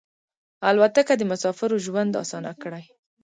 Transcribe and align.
الوتکه 0.69 1.13
د 1.17 1.21
مسافرو 1.31 1.77
ژوند 1.85 2.11
اسانه 2.23 2.51
کړی. 2.61 2.83